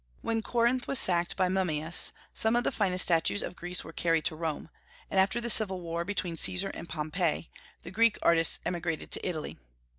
When 0.23 0.41
Corinth 0.41 0.87
was 0.87 0.97
sacked 0.97 1.37
by 1.37 1.47
Mummius, 1.47 2.11
some 2.33 2.55
of 2.55 2.63
the 2.63 2.71
finest 2.71 3.03
statues 3.03 3.43
of 3.43 3.55
Greece 3.55 3.83
were 3.83 3.93
carried 3.93 4.25
to 4.25 4.35
Rome; 4.35 4.69
and 5.11 5.19
after 5.19 5.39
the 5.39 5.47
civil 5.47 5.79
war 5.79 6.03
between 6.03 6.37
Caesar 6.37 6.69
and 6.69 6.89
Pompey, 6.89 7.51
the 7.83 7.91
Greek 7.91 8.17
artists 8.23 8.57
emigrated 8.65 9.11
to 9.11 9.23
Italy. 9.29 9.59